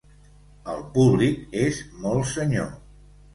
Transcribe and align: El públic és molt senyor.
El 0.71 0.79
públic 0.95 1.43
és 1.65 1.83
molt 2.07 2.27
senyor. 2.33 2.73